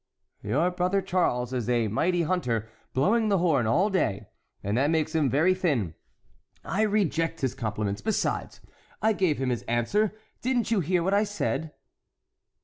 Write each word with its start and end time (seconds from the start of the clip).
"Your 0.41 0.71
brother 0.71 0.99
Charles 0.99 1.53
is 1.53 1.69
a 1.69 1.87
mighty 1.87 2.23
hunter 2.23 2.67
blowing 2.91 3.29
the 3.29 3.37
horn 3.37 3.67
all 3.67 3.91
day, 3.91 4.25
and 4.63 4.75
that 4.75 4.89
makes 4.89 5.13
him 5.13 5.29
very 5.29 5.53
thin. 5.53 5.93
I 6.65 6.81
reject 6.81 7.41
his 7.41 7.53
compliments; 7.53 8.01
besides, 8.01 8.61
I 8.99 9.13
gave 9.13 9.37
him 9.37 9.51
his 9.51 9.61
answer—didn't 9.67 10.71
you 10.71 10.79
hear 10.79 11.03
what 11.03 11.13
I 11.13 11.23
said?" 11.23 11.75